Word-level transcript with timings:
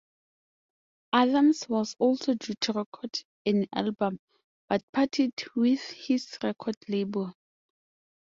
Adams 1.13 1.69
was 1.69 1.95
also 1.99 2.33
due 2.33 2.55
to 2.59 2.73
record 2.73 3.13
an 3.45 3.67
album 3.75 4.19
but 4.67 4.81
parted 4.91 5.31
with 5.55 5.79
his 5.91 6.39
record 6.41 6.75
label. 6.87 7.35